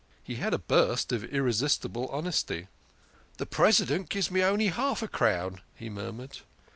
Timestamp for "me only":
4.31-4.69